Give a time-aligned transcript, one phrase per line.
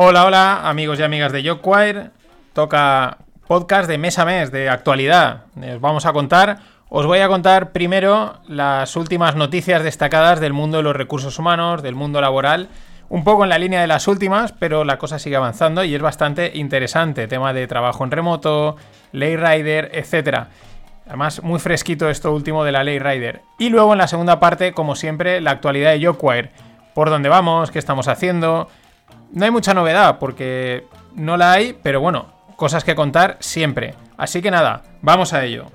[0.00, 2.10] Hola, hola, amigos y amigas de Jockwire.
[2.52, 3.18] Toca
[3.48, 5.46] podcast de mes a mes, de actualidad.
[5.56, 6.60] Os vamos a contar.
[6.88, 11.82] Os voy a contar primero las últimas noticias destacadas del mundo de los recursos humanos,
[11.82, 12.68] del mundo laboral.
[13.08, 16.00] Un poco en la línea de las últimas, pero la cosa sigue avanzando y es
[16.00, 17.26] bastante interesante.
[17.26, 18.76] Tema de trabajo en remoto,
[19.10, 20.50] ley rider, etcétera.
[21.08, 23.42] Además, muy fresquito esto último de la ley rider.
[23.58, 26.52] Y luego en la segunda parte, como siempre, la actualidad de Jockwire.
[26.94, 28.68] Por dónde vamos, qué estamos haciendo.
[29.32, 33.94] No hay mucha novedad porque no la hay, pero bueno, cosas que contar siempre.
[34.16, 35.66] Así que nada, vamos a ello.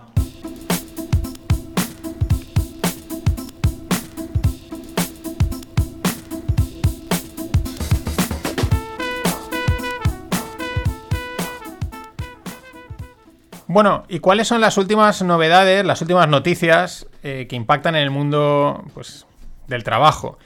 [13.73, 18.11] Bueno, ¿y cuáles son las últimas novedades, las últimas noticias eh, que impactan en el
[18.11, 19.25] mundo pues,
[19.67, 20.37] del trabajo?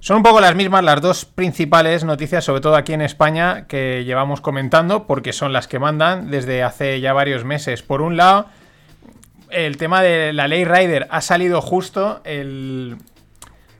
[0.00, 4.04] Son un poco las mismas las dos principales noticias, sobre todo aquí en España, que
[4.04, 7.82] llevamos comentando, porque son las que mandan desde hace ya varios meses.
[7.82, 8.46] Por un lado,
[9.50, 12.22] el tema de la ley Rider ha salido justo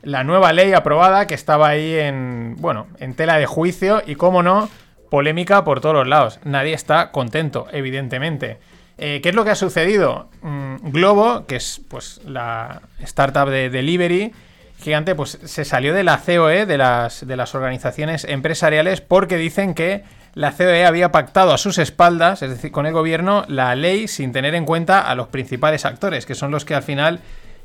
[0.03, 4.43] la nueva ley aprobada que estaba ahí en, bueno, en tela de juicio y, como
[4.43, 4.69] no,
[5.09, 6.41] polémica por todos los lados.
[6.43, 8.59] Nadie está contento, evidentemente.
[8.97, 10.29] Eh, ¿Qué es lo que ha sucedido?
[10.41, 14.33] Mm, Globo, que es pues la startup de delivery,
[14.79, 19.73] gigante, pues se salió de la COE, de las, de las organizaciones empresariales, porque dicen
[19.73, 24.07] que la COE había pactado a sus espaldas, es decir, con el gobierno, la ley
[24.07, 27.19] sin tener en cuenta a los principales actores, que son los que al final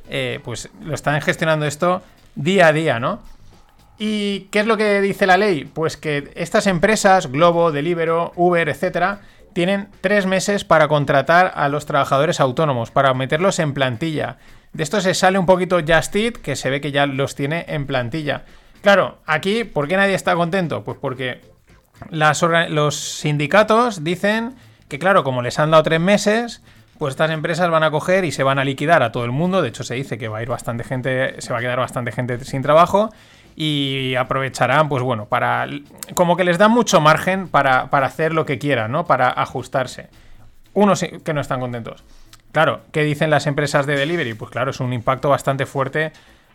[0.09, 2.03] eh, pues lo están gestionando esto
[2.35, 3.23] día a día, ¿no?
[3.98, 5.65] ¿Y qué es lo que dice la ley?
[5.65, 9.20] Pues que estas empresas, Globo, Delivero, Uber, etcétera,
[9.53, 14.39] tienen tres meses para contratar a los trabajadores autónomos, para meterlos en plantilla.
[14.75, 17.86] De esto se sale un poquito Just que se ve que ya los tiene en
[17.86, 18.45] plantilla.
[18.83, 20.85] Claro, aquí, ¿por qué nadie está contento?
[20.85, 21.40] Pues porque
[22.11, 24.57] los sindicatos dicen
[24.89, 26.61] que, claro, como les han dado tres meses,
[26.98, 29.62] pues estas empresas van a coger y se van a liquidar a todo el mundo.
[29.62, 32.12] De hecho, se dice que va a ir bastante gente, se va a quedar bastante
[32.12, 33.11] gente sin trabajo
[33.56, 35.68] y aprovecharán, pues bueno, para.
[36.14, 39.06] Como que les dan mucho margen para, hacer lo que quieran, ¿no?
[39.06, 40.08] Para ajustarse.
[40.73, 42.02] Unos que no están contentos.
[42.55, 44.35] Claro, ¿qué dicen las empresas de delivery?
[44.35, 46.13] Pues claro, es un impacto bastante fuerte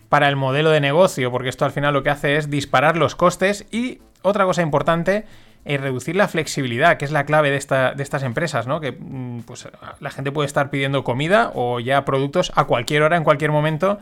[0.08, 3.18] para el modelo de negocio, porque esto al final lo que hace es disparar los
[3.18, 5.26] costes y otra cosa importante
[5.66, 8.80] es reducir la flexibilidad, que es la clave de, estas empresas, ¿no?
[8.80, 9.68] Que mm, pues,
[10.00, 14.00] la gente puede estar pidiendo comida o ya productos a cualquier hora, en cualquier momento,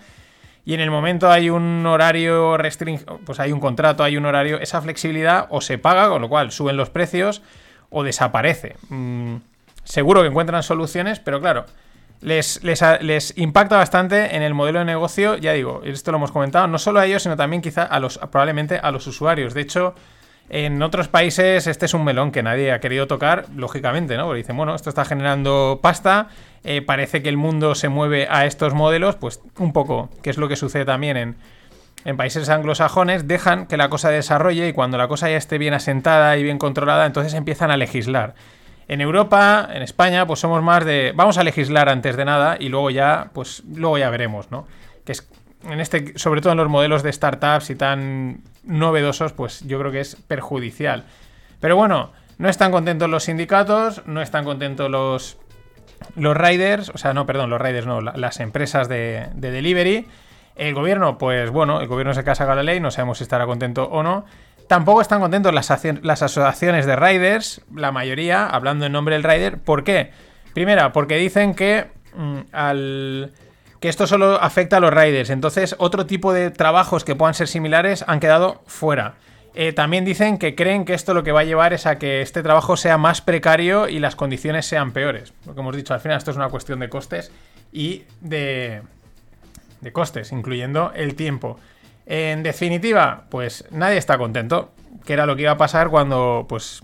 [0.65, 4.59] y en el momento hay un horario restringido, pues hay un contrato, hay un horario,
[4.59, 7.41] esa flexibilidad o se paga, con lo cual suben los precios
[7.89, 8.75] o desaparece.
[8.89, 9.37] Mm,
[9.83, 11.65] seguro que encuentran soluciones, pero claro,
[12.21, 16.67] les, les, impacta bastante en el modelo de negocio, ya digo, esto lo hemos comentado,
[16.67, 19.53] no solo a ellos, sino también quizá a los, probablemente a los usuarios.
[19.53, 19.93] De hecho,
[20.49, 24.25] en otros países este es un melón que nadie ha querido tocar, lógicamente, ¿no?
[24.25, 26.29] Porque dicen, bueno, esto está generando pasta,
[26.63, 30.37] eh, parece que el mundo se mueve a estos modelos, pues un poco, que es
[30.37, 31.35] lo que sucede también en,
[32.05, 35.73] en países anglosajones, dejan que la cosa desarrolle y cuando la cosa ya esté bien
[35.73, 38.33] asentada y bien controlada, entonces empiezan a legislar.
[38.87, 42.69] En Europa, en España, pues somos más de vamos a legislar antes de nada y
[42.69, 44.65] luego ya, pues luego ya veremos, ¿no?
[45.05, 45.27] Que es
[45.69, 49.91] en este, sobre todo en los modelos de startups y tan novedosos, pues yo creo
[49.91, 51.03] que es perjudicial.
[51.59, 55.37] Pero bueno, no están contentos los sindicatos, no están contentos los
[56.15, 60.07] los riders, o sea, no, perdón, los riders no, las empresas de, de delivery.
[60.55, 63.45] El gobierno, pues bueno, el gobierno se casa con la ley, no sabemos si estará
[63.45, 64.25] contento o no.
[64.67, 69.59] Tampoco están contentos las, asociaciones de riders, la mayoría, hablando en nombre del rider.
[69.59, 70.11] ¿Por qué?
[70.53, 72.39] Primera, porque dicen que mm,
[73.79, 75.29] que esto solo afecta a los riders.
[75.29, 79.15] Entonces, otro tipo de trabajos que puedan ser similares han quedado fuera.
[79.53, 82.21] Eh, también dicen que creen que esto lo que va a llevar es a que
[82.21, 85.33] este trabajo sea más precario y las condiciones sean peores.
[85.45, 87.31] Lo que hemos dicho, al final esto es una cuestión de costes
[87.71, 88.81] y de,
[89.81, 91.59] de costes, incluyendo el tiempo.
[92.09, 94.71] En definitiva, pues nadie está contento,
[95.05, 96.81] que era lo que iba a pasar cuando pues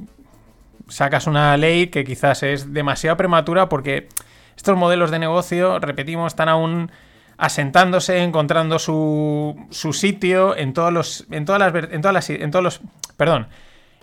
[0.90, 4.10] sacas una ley que quizás es demasiado prematura porque
[4.58, 6.92] estos modelos de negocio, repetimos, están aún
[7.38, 12.52] asentándose, encontrando su, su sitio en todos los en todas las en todas las en
[12.52, 12.82] todos los
[13.16, 13.48] perdón,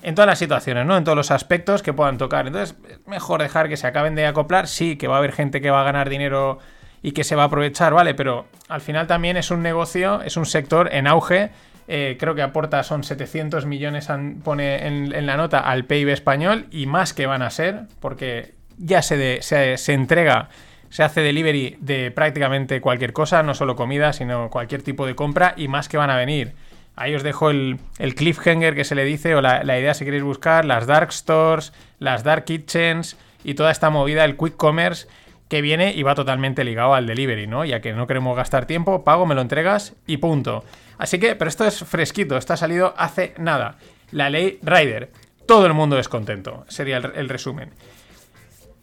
[0.02, 0.96] en todas las situaciones, ¿no?
[0.96, 2.46] En todos los aspectos que puedan tocar.
[2.46, 5.61] Entonces, es mejor dejar que se acaben de acoplar, sí, que va a haber gente
[5.61, 6.58] que va a ganar dinero
[7.02, 8.14] y que se va a aprovechar, ¿vale?
[8.14, 11.50] Pero al final también es un negocio, es un sector en auge.
[11.88, 14.08] Eh, creo que aporta, son 700 millones,
[14.44, 19.02] pone en, la nota, al PIB español y más que van a ser, porque ya
[19.02, 20.50] se, se, entrega,
[20.88, 25.55] se hace delivery de prácticamente cualquier cosa, no solo comida, sino cualquier tipo de compra
[25.56, 26.53] y más que van a venir.
[26.94, 30.23] Ahí os dejo el, cliffhanger que se le dice, o la, la, idea si queréis
[30.23, 35.08] buscar, las dark stores, las dark kitchens y toda esta movida, el quick commerce
[35.50, 37.64] que viene y va totalmente ligado al delivery, ¿no?
[37.64, 40.64] Ya que no queremos gastar tiempo, pago, me lo entregas y punto.
[40.97, 43.76] Así que, pero esto es fresquito, esto ha salido hace nada.
[44.12, 45.11] La ley Rider.
[45.47, 47.70] Todo el mundo es contento, sería el, resumen.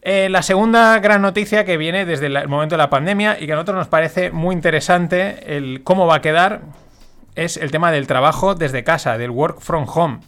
[0.01, 3.53] Eh, la segunda gran noticia que viene desde el momento de la pandemia y que
[3.53, 6.63] a nosotros nos parece muy interesante el cómo va a quedar
[7.35, 10.19] es el tema del trabajo desde casa, del work from home.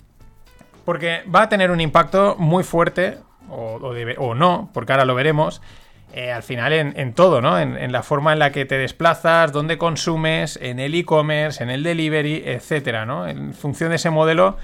[0.85, 3.18] Porque va a tener un impacto muy fuerte,
[3.50, 3.81] o,
[4.19, 5.62] o no, porque ahora lo veremos,
[6.11, 7.59] eh, al final en, todo, ¿no?
[7.59, 11.83] En, la forma en la que te desplazas, dónde consumes, en el e-commerce, en el
[11.83, 13.27] delivery, etcétera, ¿no?
[13.27, 14.57] En función de ese modelo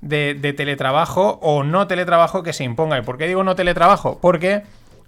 [0.00, 2.98] de, teletrabajo o no teletrabajo que se imponga.
[2.98, 4.20] ¿Y por qué digo no teletrabajo?
[4.20, 4.62] Porque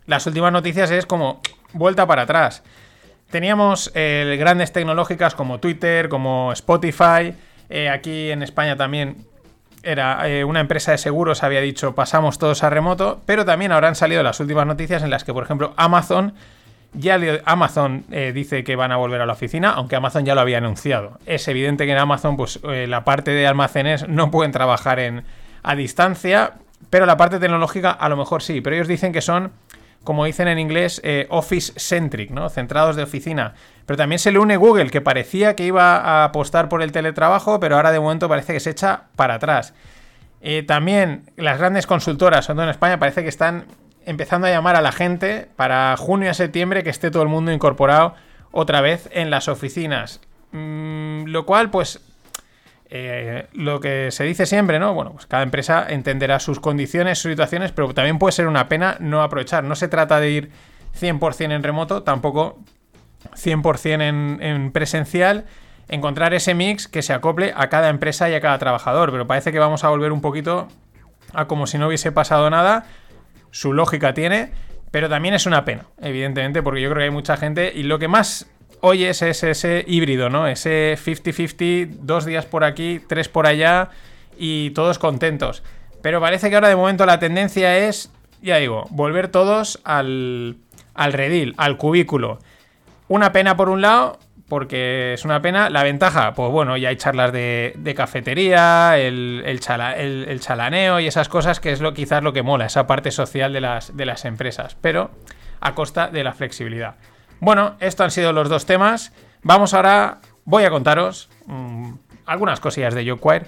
[0.06, 1.40] las últimas noticias es como
[1.72, 2.64] vuelta para atrás.
[3.30, 7.34] Teníamos eh, grandes tecnológicas como Twitter, como Spotify.
[7.68, 9.26] Eh, aquí en España también
[9.84, 13.94] era eh, una empresa de seguros, había dicho pasamos todos a remoto, pero también habrán
[13.94, 16.34] salido las últimas noticias en las que, por ejemplo, Amazon
[16.94, 20.40] ya Amazon eh, dice que van a volver a la oficina, aunque Amazon ya lo
[20.40, 21.18] había anunciado.
[21.26, 25.24] Es evidente que en Amazon, pues eh, la parte de almacenes no pueden trabajar en,
[25.62, 26.52] a distancia,
[26.90, 28.60] pero la parte tecnológica a lo mejor sí.
[28.60, 29.52] Pero ellos dicen que son
[30.04, 32.48] como dicen en inglés, eh, office-centric, ¿no?
[32.50, 33.54] Centrados de oficina.
[33.86, 37.58] Pero también se le une Google, que parecía que iba a apostar por el teletrabajo,
[37.58, 39.74] pero ahora de momento parece que se echa para atrás.
[40.40, 43.64] Eh, también las grandes consultoras, sobre todo en España, parece que están
[44.06, 47.50] empezando a llamar a la gente para junio a septiembre que esté todo el mundo
[47.50, 48.14] incorporado
[48.52, 50.20] otra vez en las oficinas.
[50.52, 52.00] Mm, lo cual, pues,
[52.90, 54.94] eh, lo que se dice siempre, ¿no?
[54.94, 58.96] Bueno, pues cada empresa entenderá sus condiciones, sus situaciones, pero también puede ser una pena
[59.00, 59.64] no aprovechar.
[59.64, 60.50] No se trata de ir
[61.00, 62.58] 100% en remoto, tampoco
[63.34, 65.46] 100% en, en presencial.
[65.88, 69.10] Encontrar ese mix que se acople a cada empresa y a cada trabajador.
[69.10, 70.68] Pero parece que vamos a volver un poquito
[71.32, 72.86] a como si no hubiese pasado nada.
[73.50, 74.52] Su lógica tiene,
[74.90, 77.72] pero también es una pena, evidentemente, porque yo creo que hay mucha gente.
[77.74, 78.46] Y lo que más
[78.86, 80.46] hoy es ese, híbrido, ¿no?
[80.46, 83.88] Ese 50-50, dos días por aquí, tres por allá
[84.38, 85.62] y todos contentos.
[86.02, 90.58] Pero parece que ahora de momento la tendencia es, ya digo, volver todos al,
[90.92, 92.40] al redil, al cubículo.
[93.08, 94.18] Una pena por un lado,
[94.50, 95.70] porque es una pena.
[95.70, 99.60] La ventaja, pues bueno, ya hay charlas de, cafetería, el, el,
[100.40, 103.62] chalaneo y esas cosas, que es lo quizás lo que mola, esa parte social de
[103.62, 105.10] las, de las empresas, pero
[105.60, 106.96] a costa de la flexibilidad.
[107.40, 109.12] Bueno, estos han sido los dos temas.
[109.42, 111.92] Vamos ahora, voy a contaros mm,
[112.26, 113.46] algunas cosillas de Yoquire.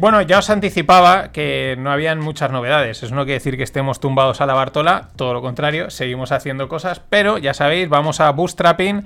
[0.00, 3.02] Bueno, ya os anticipaba que no habían muchas novedades.
[3.02, 6.68] Eso no quiere decir que estemos tumbados a la Bartola, todo lo contrario, seguimos haciendo
[6.68, 9.04] cosas, pero ya sabéis, vamos a bootstrapping,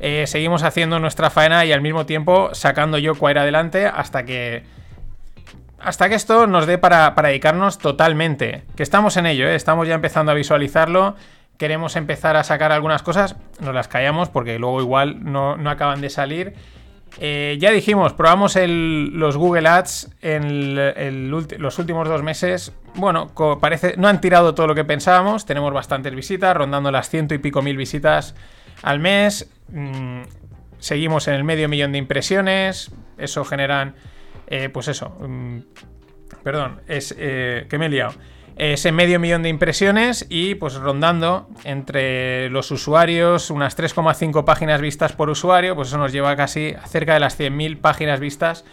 [0.00, 4.64] eh, seguimos haciendo nuestra faena y al mismo tiempo sacando yo Quire adelante hasta que.
[5.78, 8.64] Hasta que esto nos dé para, dedicarnos totalmente.
[8.74, 9.54] Que estamos en ello, ¿eh?
[9.54, 11.14] estamos ya empezando a visualizarlo.
[11.56, 16.00] Queremos empezar a sacar algunas cosas, nos las callamos porque luego igual no, no acaban
[16.00, 16.54] de salir.
[17.18, 22.72] Eh, ya dijimos, probamos los Google Ads en los últimos dos meses.
[22.94, 25.46] Bueno, parece, no han tirado todo lo que pensábamos.
[25.46, 28.34] Tenemos bastantes visitas, rondando las ciento y pico mil visitas
[28.82, 29.48] al mes.
[29.68, 30.22] Mm,
[30.78, 32.90] seguimos en el medio millón de impresiones.
[33.18, 33.94] Eso generan,
[34.46, 35.10] eh, pues eso.
[35.20, 35.58] Mm,
[36.42, 38.14] perdón, es eh, que me he liado
[38.56, 45.12] ese medio millón de impresiones y pues rondando entre los usuarios unas 3,5 páginas vistas
[45.12, 48.64] por usuario, pues eso nos lleva casi a cerca de las 100.000 páginas vistas,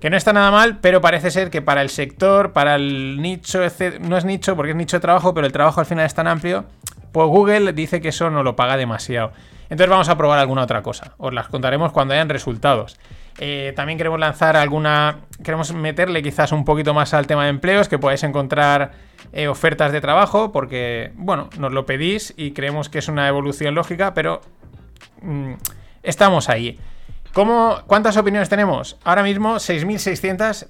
[0.00, 3.60] que no está nada mal, pero parece ser que para el sector, para el nicho,
[4.00, 6.26] no es nicho porque es nicho de trabajo, pero el trabajo al final es tan
[6.26, 6.64] amplio,
[7.12, 9.32] pues Google dice que eso no lo paga demasiado.
[9.70, 12.98] Entonces vamos a probar alguna otra cosa, os las contaremos cuando hayan resultados.
[13.38, 15.20] Eh, también queremos lanzar alguna.
[15.42, 18.92] Queremos meterle quizás un poquito más al tema de empleos, que podáis encontrar
[19.32, 23.74] eh, ofertas de trabajo, porque, bueno, nos lo pedís y creemos que es una evolución
[23.74, 24.40] lógica, pero
[25.22, 25.54] mm,
[26.02, 26.78] estamos ahí.
[27.32, 28.98] ¿Cómo, ¿Cuántas opiniones tenemos?
[29.04, 30.68] Ahora mismo 6.600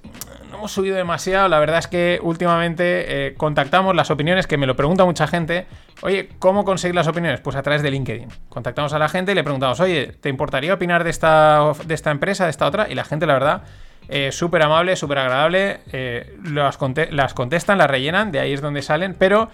[0.53, 1.49] hemos subido demasiado.
[1.49, 5.65] La verdad es que últimamente eh, contactamos las opiniones, que me lo pregunta mucha gente.
[6.01, 7.41] Oye, ¿cómo conseguir las opiniones?
[7.41, 8.29] Pues a través de LinkedIn.
[8.47, 12.11] Contactamos a la gente y le preguntamos, oye, ¿te importaría opinar de esta, de esta
[12.11, 12.89] empresa, de esta otra?
[12.89, 13.63] Y la gente, la verdad,
[14.07, 15.81] eh, súper amable, súper agradable.
[15.91, 19.49] Eh, las contestan, las rellenan, de ahí es donde salen, pero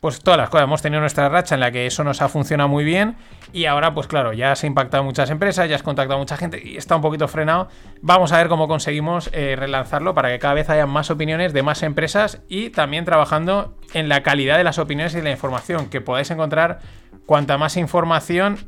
[0.00, 0.64] pues todas las cosas.
[0.64, 3.16] Hemos tenido nuestra racha en la que eso nos ha funcionado muy bien
[3.52, 6.36] y ahora, pues claro, ya se ha impactado muchas empresas, ya has contactado a mucha
[6.36, 7.68] gente y está un poquito frenado.
[8.00, 11.62] Vamos a ver cómo conseguimos eh, relanzarlo para que cada vez haya más opiniones de
[11.62, 16.00] más empresas y también trabajando en la calidad de las opiniones y la información, que
[16.00, 16.80] podáis encontrar
[17.26, 18.58] cuanta más información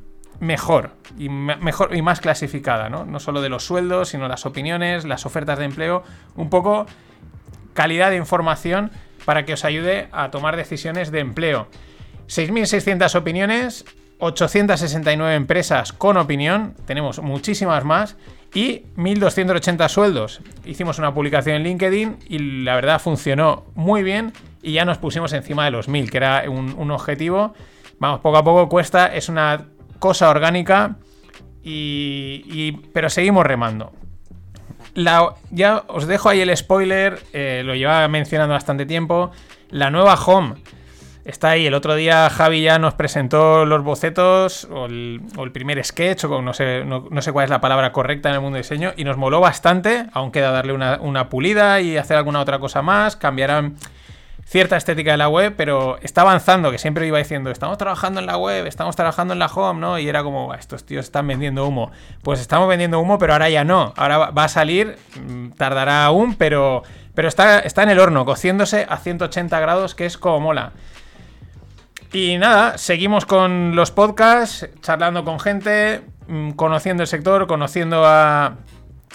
[0.41, 3.05] mejor y mejor y más clasificada, ¿no?
[3.05, 6.03] No solo de los sueldos, sino las opiniones, las ofertas de empleo,
[6.35, 6.87] un poco
[7.75, 8.91] calidad de información
[9.25, 11.69] para que os ayude a tomar decisiones de empleo.
[12.29, 13.85] 6.600 opiniones,
[14.19, 18.17] 869 empresas con opinión, tenemos muchísimas más,
[18.55, 20.41] y 1.280 sueldos.
[20.65, 25.33] Hicimos una publicación en LinkedIn y la verdad funcionó muy bien y ya nos pusimos
[25.33, 27.55] encima de los 1.000, que era un, objetivo.
[27.99, 29.67] Vamos, poco a poco cuesta, es una
[29.99, 30.97] cosa orgánica,
[31.65, 33.93] y, pero seguimos remando
[34.95, 39.31] ya os dejo ahí el spoiler, eh, lo llevaba mencionando bastante tiempo.
[39.71, 40.57] La nueva Home
[41.25, 41.67] está ahí.
[41.67, 46.53] El otro día Javi ya nos presentó los bocetos o el, primer sketch, o no
[46.53, 49.17] sé, no, sé cuál es la palabra correcta en el mundo de diseño, y nos
[49.17, 50.07] moló bastante.
[50.13, 53.17] Aún queda darle una, una pulida y hacer alguna otra cosa más.
[53.17, 53.77] Cambiarán
[54.45, 58.27] cierta estética de la web, pero está avanzando, que siempre iba diciendo, estamos trabajando en
[58.27, 59.99] la web, estamos trabajando en la home, ¿no?
[59.99, 61.91] Y era como, estos tíos están vendiendo humo.
[62.23, 63.95] Pues estamos vendiendo humo, pero ahora ya no.
[63.97, 66.83] Ahora va a salir, mm, tardará aún, pero,
[67.15, 70.73] pero está, está en el horno, cociéndose a 180 grados, que es como mola.
[72.13, 78.57] Y nada, seguimos con los podcasts, charlando con gente, mm, conociendo el sector, conociendo a,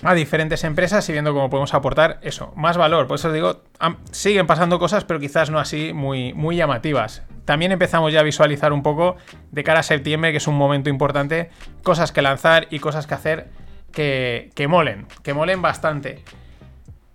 [0.03, 3.07] a diferentes empresas y viendo cómo podemos aportar eso, más valor.
[3.07, 3.63] Por eso os digo,
[4.11, 7.23] siguen pasando cosas, pero quizás no así muy, muy llamativas.
[7.45, 9.15] También empezamos ya a visualizar un poco
[9.51, 11.49] de cara a septiembre, que es un momento importante,
[11.83, 13.49] cosas que lanzar y cosas que hacer
[13.91, 16.23] que, que molen, que molen bastante.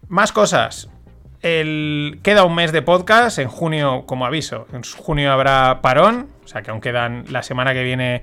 [0.08, 0.88] Más cosas.
[1.42, 6.48] El, queda un mes de podcast, en junio, como aviso, en junio habrá parón, o
[6.48, 8.22] sea que aún quedan la semana que viene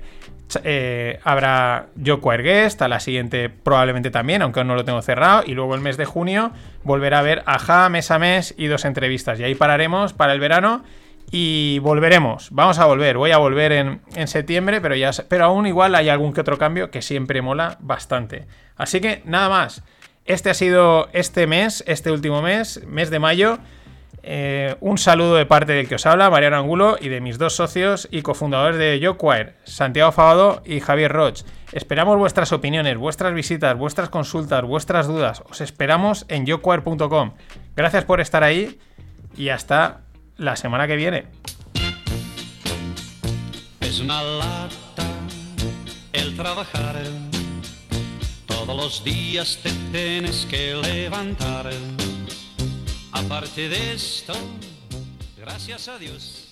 [0.64, 5.42] eh, habrá Yo Guest, a la siguiente probablemente también, aunque aún no lo tengo cerrado.
[5.46, 8.84] Y luego el mes de junio volverá a haber Aja mes a mes y dos
[8.84, 9.38] entrevistas.
[9.38, 10.82] Y ahí pararemos para el verano
[11.30, 12.48] y volveremos.
[12.50, 13.16] Vamos a volver.
[13.16, 16.90] Voy a volver en, septiembre, pero, ya, pero aún igual hay algún que otro cambio
[16.90, 18.46] que siempre mola bastante.
[18.76, 19.84] Así que nada más.
[20.24, 23.58] Este ha sido este mes, este último mes, mes de mayo.
[24.22, 27.56] Eh, un saludo de parte del que os habla, Mariano Angulo, y de mis dos
[27.56, 31.42] socios y cofundadores de YoQuire, Santiago Fabado y Javier Roch.
[31.72, 35.42] Esperamos vuestras opiniones, vuestras visitas, vuestras consultas, vuestras dudas.
[35.48, 37.32] Os esperamos en yoquire.com.
[37.76, 38.78] Gracias por estar ahí
[39.36, 40.00] y hasta
[40.36, 41.26] la semana que viene.
[43.80, 45.06] Es una lata
[46.12, 47.29] el trabajar.
[48.70, 51.72] Todos los días te tienes que levantar.
[53.10, 54.32] Aparte de esto,
[55.36, 56.49] gracias a Dios.